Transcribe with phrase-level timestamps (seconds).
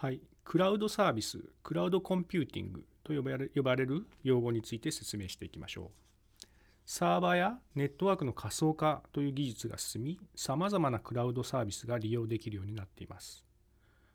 [0.00, 5.90] はい、クラウドサービス、クラウドコンピューティングと呼ばれ呼ばれる用語について説明していきましょ
[6.42, 6.46] う。
[6.86, 13.44] サーバーやネットワークの仮想化という技術が進み、さまざまなクラウドサービスが利用できるようになっています。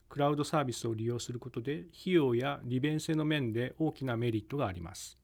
[0.10, 5.20] クラウドサービスを利用することで、費用や利便性の面で大きなメリットがあります。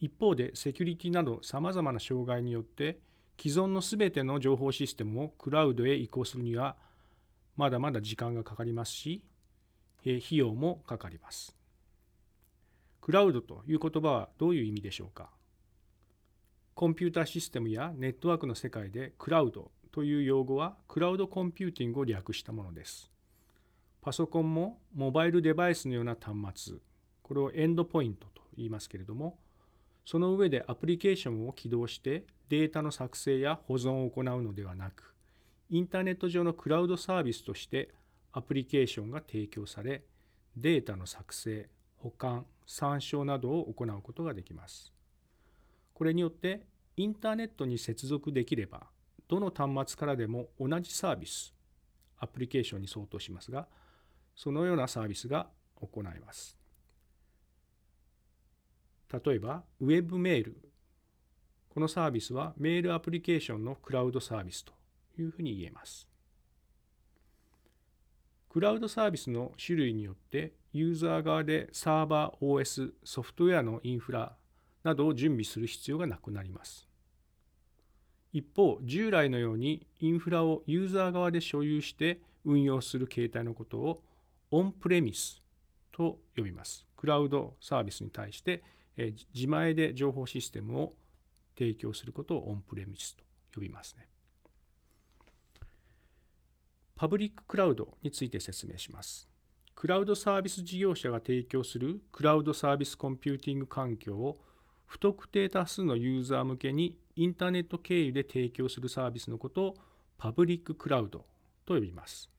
[0.00, 3.00] 一方で、セキュリティなどさまざまな障害によって、
[3.40, 6.76] 既存のすべての情報システムをクラウドへ移行するには、
[7.56, 9.24] まだまだ時間がかかりますし、
[10.04, 11.56] 費用もかかります。
[13.00, 15.30] クラウドという言葉はどういう意味でしょうか？
[16.74, 23.10] コンピュータシステムやネットワークの世界でクラウドという用語はクラウドコンピューティングを略したものです。
[24.00, 26.76] パソコンもモバイルデバイスのような端末、
[27.22, 29.38] これをエンドポイントと言いますけれども、
[30.04, 35.14] その上でアプリケーションを起動してデータの作成や保存を行うのではなく、
[35.70, 37.90] インターネット上のクラウドサービスとして
[38.36, 40.02] アプリケーションが提供され、
[40.56, 44.92] データの作成、保管、参照などを行うことができます。
[45.94, 48.88] これによってインターネットに接続できれば、
[49.28, 51.54] どの端末からでも同じサービス、
[52.18, 53.68] アプリケーションに相当しますが、
[54.34, 55.46] そのようなサービスが
[55.76, 56.58] 行えます。
[59.24, 60.56] 例えば、ウェブメール。
[61.68, 64.72] このサービスはメールアプリケーションのクラウドサービスと
[65.18, 66.08] いうふうに言えます。
[68.54, 74.36] クラウドサービスの種類によってユーザー側でサーバー OS ソフトウェアのインフラ
[74.84, 76.88] などを準備する必要がなくなります。
[78.32, 84.04] 一方従来のようにインフラをユーザー側で所有して運用する形態のことを
[84.52, 85.42] オンプレミス
[85.90, 86.86] と呼びます。
[86.96, 88.62] クラウドサービスに対して
[89.34, 90.92] 自前で情報システムを
[91.58, 93.24] 提供することをオンプレミスと
[93.56, 94.06] 呼びますね。
[97.04, 99.28] パブリッククラウドについて説明します。
[99.74, 104.40] クラウドサービス事業者が提供するクラウドサービスコンピューティング環境を
[104.86, 109.74] 不特定多数のユーザー向けにインターネット経由で提供するサービスのことを
[110.16, 111.26] パブリッククラウド
[111.66, 112.30] と呼びます。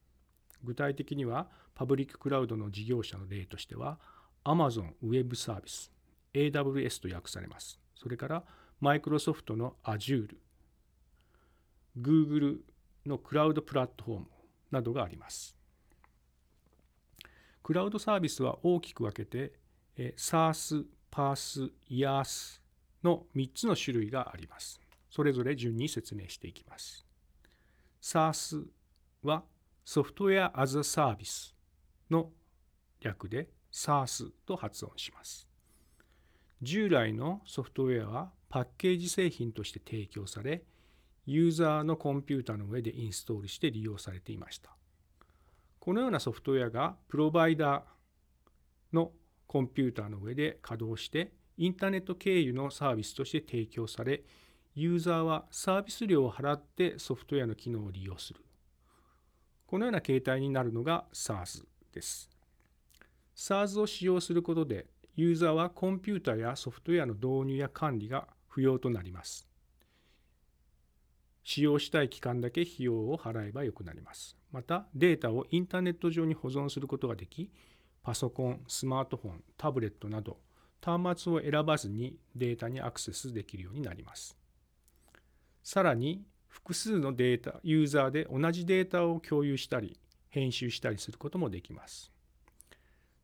[0.63, 4.00] 具体的にはパブリッククラウドの事業者の例としては
[4.44, 5.91] Amazon Web サービス
[6.34, 7.79] AWS と訳されます。
[7.94, 8.44] それから
[8.79, 10.35] マイクロソフトの Azure
[12.01, 12.62] Google
[13.06, 14.25] のクラウドプラットフォーム
[14.71, 15.55] などがあります。
[17.63, 19.53] クラウドサービスは大きく分けて
[19.97, 22.61] SaaS、PaaS、IaaS
[23.03, 24.79] の3つの種類があります。
[25.09, 27.05] それぞれ順に説明していきます。
[28.01, 28.65] SaaS
[29.23, 29.43] は
[29.83, 31.53] ソフトウェア as a Service
[32.09, 32.29] の
[33.01, 35.47] 略で SaaS と発音します。
[36.61, 40.63] 従来のソフトウェアはパッケージ製品として提供され、
[41.25, 44.69] ユーザーのコンピュータの上でインストールして利用されていました。
[45.80, 49.12] このようなソフトウェアがプロバイダーの
[49.47, 54.24] コンピューターの上で稼働してインターネット経由のサービスとして提供され
[54.75, 58.42] ユーザーはサービス料を払ってソフトウェアの機能を利用する。
[59.68, 62.30] このような形態になるのが SARS です。
[63.36, 69.47] SARS を使用することでユーザーはコンピューターやソフトウェアの導入や管理が不要となります。
[71.55, 74.35] 使用したい期間だけ費用を払えばよくなります。
[74.51, 77.49] また、データをインターネット上に保存することができ、
[78.03, 80.38] パソコン、スマートフォン、タブレットなど、
[80.83, 84.38] 端末を選ばずにデータにアクセスできるようになります。
[85.63, 92.11] さらに、複数のデータ、ユーザーで同じデータを共有したり、編集したりすることもできます。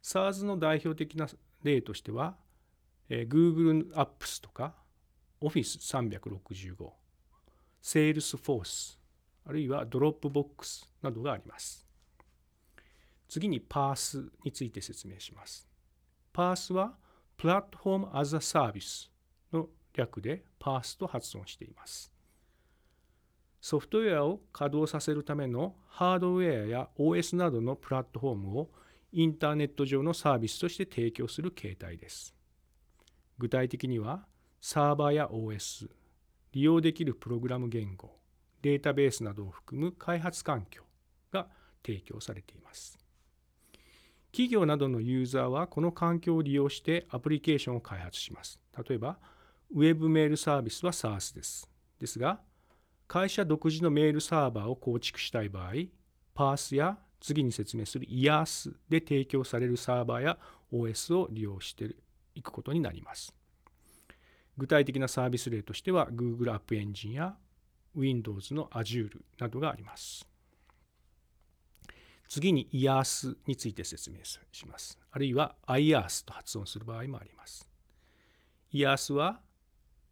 [0.02, 1.28] SARS の代表的な
[1.64, 2.38] 例としては、
[3.09, 4.74] Google Apps とか
[5.41, 7.01] Office 365、
[7.81, 8.97] Salesforce
[9.46, 11.86] あるいは Dropbox などがあります。
[13.28, 15.68] 次に PaaS について説明します。
[16.34, 16.97] PaaS は
[17.38, 19.09] Platform as a Service
[19.52, 22.12] の略で PaaS と発音しています。
[23.62, 28.72] ソフトウェアを稼働させるためのハードウェアや OS などのプラットフォームを
[29.11, 32.35] インターネット上のサービスとして提供する形態です。
[33.38, 34.26] 具体的には
[34.61, 35.90] サーバーや OS、
[36.53, 38.18] 利用できるプログラム言語、
[38.62, 40.84] データベースなどを含む開発環境
[41.32, 41.48] が
[41.86, 43.00] 提供されています。
[44.32, 48.59] 企業などのユーザーはこの環境を利用してアプリケーションを開発します。
[48.88, 49.18] 例えば、
[49.74, 51.70] ウェブメールサービスは SaaS です。
[52.00, 52.40] ですが、
[53.08, 55.74] 会社独自のメールサーバーを構築したい場合、
[56.36, 60.38] PaaS や次に説明する IaaS で提供されるサーバーや
[60.74, 61.96] OS を利用して
[62.36, 63.34] いくことになります。
[64.58, 67.36] 具体的なサービス例としては Google App Engine や
[67.96, 69.09] Windows の Azure
[69.40, 70.28] などがあります。
[72.30, 74.98] 次に IaaS について説明します。
[75.12, 77.68] あるいは IaaS と発音する場合もあります。
[78.74, 79.42] IaaS は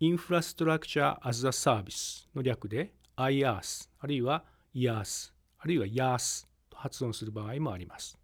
[0.01, 4.43] Infrastructure as a Service の略で IaaS あるいは
[4.75, 8.17] IaaS あるいは YaaS と発音する場合もあります。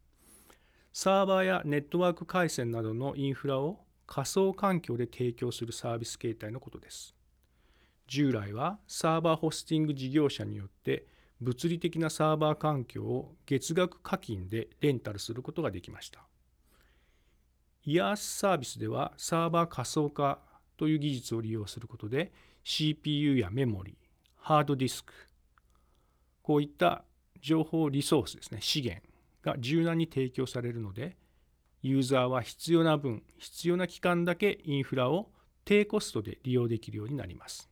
[0.91, 7.15] サーバーやネットワーク回線などのインフラを仮想環境で提供するサービス形態のことです。
[8.07, 11.07] 従来はサーバーホスティング事業者によって
[11.41, 16.25] 物理的なサーバー環境を月額課金でレンタルすることができました。
[17.85, 20.39] IaaS サービスではサーバー仮想化
[20.77, 22.31] という技術を利用することで
[22.63, 23.97] CPU やメモリ、
[24.37, 25.13] ハードディスク、
[26.41, 27.03] こういった
[27.41, 29.03] 情報リソースですね、資源
[29.43, 31.15] が柔軟に提供されるので、
[31.87, 35.29] ユーザーは必要な分、必要な期間だけインフラを
[35.65, 37.69] 低コストで利用できるようになります。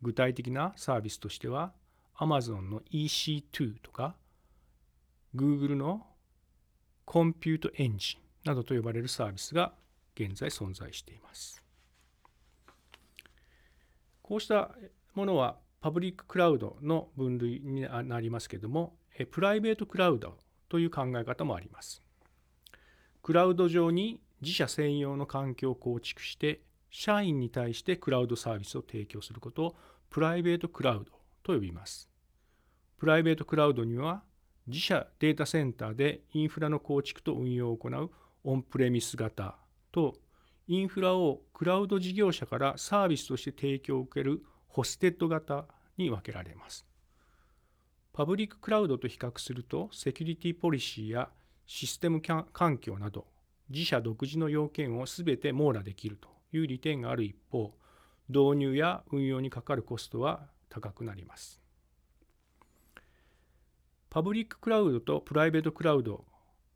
[0.00, 1.72] 具体的なサービスとしては、
[2.16, 4.14] Amazon の EC2 とか
[5.34, 6.06] Google の
[7.04, 9.72] Compute Engine などと呼ばれるサービスが
[10.14, 11.64] 現在存在しています。
[14.22, 14.70] こうした
[15.14, 18.96] ものはパブリッククラウドの分類になりますけれども、
[19.32, 22.04] プライベートクラウドという考え方もあります。
[23.22, 29.76] クラウド上に自社専用の環境を構築して、社員に対してクラウドサービスを提供することを
[30.08, 31.12] プライベートクラウド
[31.42, 32.08] と呼びます。
[32.98, 34.22] プライベートクラウドには
[34.66, 38.10] 自社データセンターでインフラの構築と運用を行う
[38.44, 39.56] オンプレミス型
[39.92, 40.16] と
[40.66, 46.86] インフラをクラウド事業者からサービスとして提供を受けるホステッド型に分けられます。
[48.12, 51.30] パブリッククラウドと比較するとセキュリティポリシーや
[51.72, 53.28] システム環境など
[53.68, 57.72] 自社独自の要件を全て網羅できるという利点がある一方
[58.28, 61.62] 導入や運用にかかるコストは高くなります。
[64.10, 66.24] パブリッククラウドとプライベートクラウド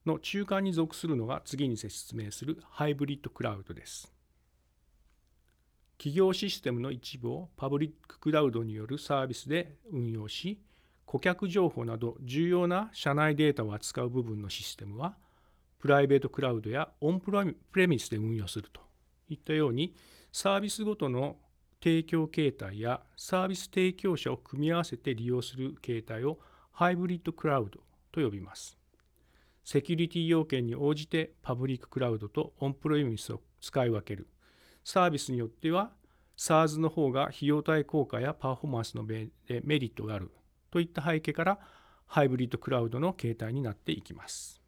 [0.06, 4.12] の中間に属するのが次に説明するハイブリッドクラウドです。
[5.98, 10.60] 企業システムの一部をパブリッククラウドによるサービスで運用し、
[11.06, 15.16] 顧客情報など重要な社内データを扱う部分のシステムは、
[15.78, 17.30] プライベートクラウドやオンプ
[17.74, 18.80] レミスで運用すると
[19.28, 19.94] いったように、
[20.32, 21.36] サービスごとの
[21.82, 26.38] 提供形態やサービス提供者を組み合わせて利用する形態を
[26.72, 27.80] ハイブリッドクラウド
[28.10, 28.78] と呼びます。
[29.62, 34.28] セキュリティ要件に応じてパブリッククラウドとオンプレミスを使い分ける。
[34.82, 35.92] サービスによっては
[36.36, 40.30] SaaS の方が費用対効果やパフォーマンスのメリットがある
[40.74, 41.60] といった背景から
[42.08, 44.63] ハイブリッドクラウドの形態になっていきます。